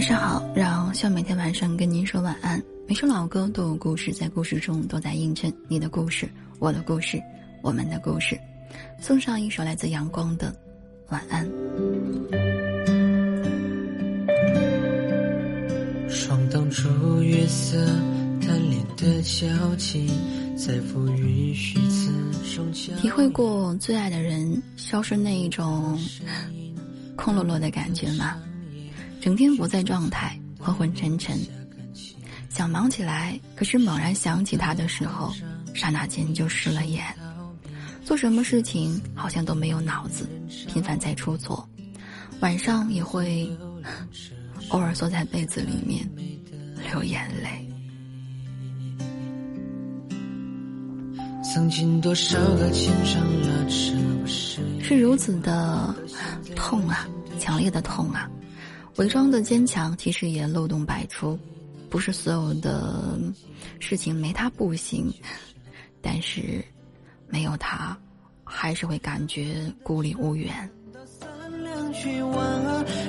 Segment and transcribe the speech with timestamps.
[0.00, 2.58] 晚上好，让希望每天晚上跟您说晚安。
[2.88, 6.26] 每首老歌都有故事，在故事中都在映衬你的故事、
[6.58, 7.22] 我的故事、
[7.62, 8.34] 我们的故事。
[8.98, 10.56] 送上一首来自阳光的
[11.08, 11.46] 晚安。
[16.08, 17.76] 双灯烛月色，
[18.40, 20.10] 贪恋的交集，
[20.56, 22.10] 在不允许此
[22.42, 26.00] 生体会过最爱的人消失那一种
[27.16, 28.38] 空落落的感觉吗？
[29.20, 31.38] 整天不在状态，昏昏沉沉，
[32.48, 35.30] 想忙起来，可是猛然想起他的时候，
[35.74, 37.04] 刹那间就失了眼。
[38.02, 40.26] 做什么事情好像都没有脑子，
[40.66, 41.68] 频繁在出错，
[42.40, 43.48] 晚上也会
[44.70, 46.08] 偶尔缩在被子里面
[46.90, 47.68] 流眼泪。
[51.52, 53.92] 曾经多少个紧张拉扯，
[54.82, 55.94] 是如此的
[56.56, 57.06] 痛啊，
[57.38, 58.30] 强烈的痛啊！
[58.96, 61.38] 伪装的坚强，其实也漏洞百出。
[61.88, 63.18] 不是所有的
[63.80, 65.12] 事情没他不行，
[66.00, 66.64] 但是
[67.26, 67.98] 没有他，
[68.44, 70.48] 还是会感觉孤立无援。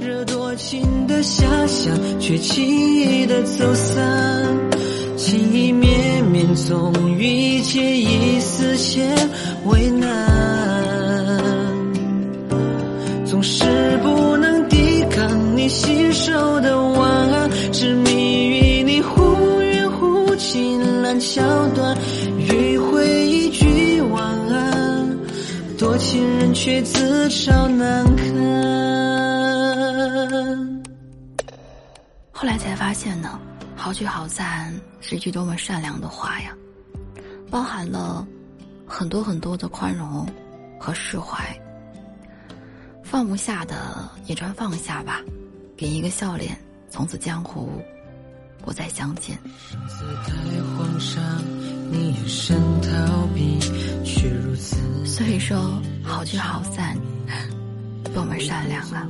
[0.00, 2.66] 惹多情的遐想，却轻
[2.96, 4.70] 易的走散。
[5.16, 9.16] 情意绵绵，总遇见一丝牵
[9.66, 10.23] 为难，
[21.14, 21.96] 近烂桥段，
[22.48, 25.16] 迂回一句晚安，
[25.78, 28.24] 多情人却自找难堪。
[32.32, 33.40] 后来才发现呢。
[33.76, 36.56] 好聚好散是一句多么善良的话呀，
[37.50, 38.26] 包含了
[38.86, 40.26] 很多很多的宽容
[40.80, 41.44] 和释怀。
[43.02, 45.20] 放不下的也全放下吧，
[45.76, 47.68] 给一个笑脸，从此江湖
[48.64, 49.38] 不再相见。
[55.04, 56.96] 所以说，好聚好散，
[58.14, 59.06] 多么善良啊！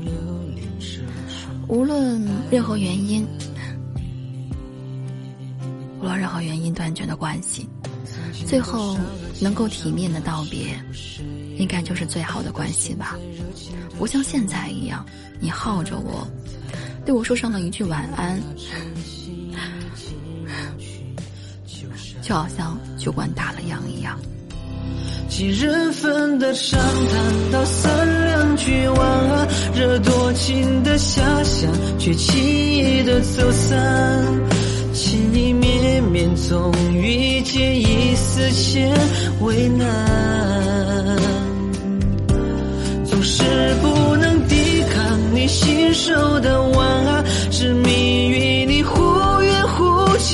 [1.68, 2.20] 无论
[2.50, 3.26] 任何原因。
[6.00, 7.66] 无论任何原因断绝的关系，
[8.46, 8.98] 最后
[9.40, 10.78] 能够体面的道别，
[11.56, 13.16] 应该就是最好的关系吧。
[13.98, 15.06] 不像现在一样，
[15.40, 16.28] 你耗着我，
[17.06, 18.38] 对我说上了一句晚安，
[22.26, 24.18] 就好像酒馆打了烊一样。
[25.28, 34.24] 几人份的长谈，道三两句晚安，惹多情的遐想，却轻易的走散。
[34.94, 38.96] 情意绵绵，总与见异思迁
[39.40, 39.84] 为难，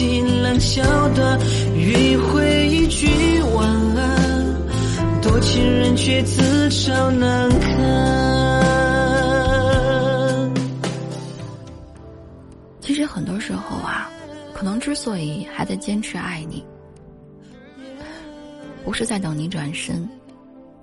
[0.01, 1.39] 忽近烂桥段，
[1.75, 3.07] 迂回一句
[3.55, 3.69] 晚
[3.99, 4.47] 安，
[5.21, 7.71] 多情人却自嘲难堪。
[12.81, 14.11] 其实很多时候啊。
[14.55, 16.63] 可能之所以还在坚持爱你，
[18.85, 20.07] 不是在等你转身，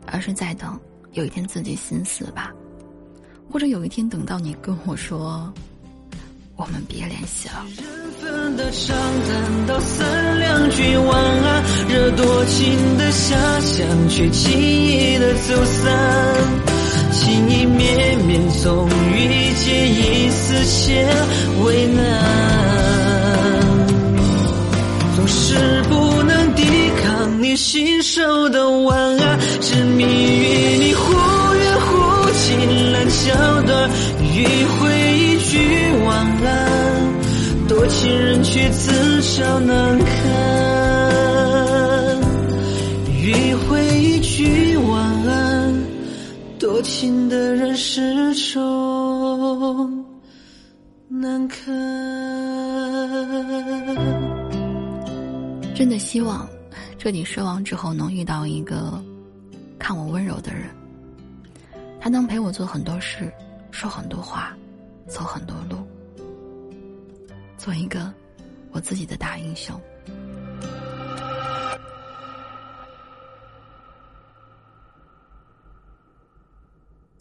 [0.07, 0.79] 而是在等
[1.13, 2.51] 有一天自己心死吧，
[3.51, 5.53] 或者有一天等到你跟我说，
[6.57, 7.63] 我们别联系了。
[9.67, 15.93] 道三两句晚安，惹多情的遐想，却轻易的走散。
[17.11, 21.07] 情意绵绵，总遇见一丝牵
[21.63, 21.97] 为难。
[25.15, 26.63] 总是不能抵
[27.03, 31.13] 抗你信手的晚安，执迷于你忽
[31.55, 33.89] 远忽近烂桥段，
[38.49, 40.07] 却自嘲难堪。
[43.09, 45.85] 迂回一句晚安，
[46.57, 50.05] 多情的人始终
[51.09, 51.67] 难堪。
[55.75, 56.47] 真的希望
[56.97, 59.03] 彻底失望之后能遇到一个
[59.77, 60.69] 看我温柔的人，
[61.99, 63.29] 他能陪我做很多事，
[63.71, 64.55] 说很多话，
[65.05, 65.77] 走很多路，
[67.57, 68.09] 做一个
[68.77, 69.75] 我自己的大英雄。